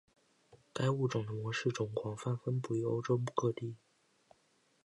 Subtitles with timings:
[0.73, 3.75] 该物种的模式种广泛分布于欧洲各地。